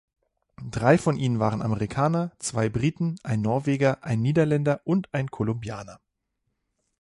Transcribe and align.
Drei 0.71 0.97
von 0.97 1.15
ihnen 1.15 1.37
waren 1.37 1.61
Amerikaner, 1.61 2.31
zwei 2.39 2.69
Briten, 2.69 3.19
ein 3.21 3.41
Norweger, 3.41 4.03
ein 4.03 4.19
Niederländer 4.19 4.81
und 4.83 5.13
ein 5.13 5.29
Kolumbianer. 5.29 5.99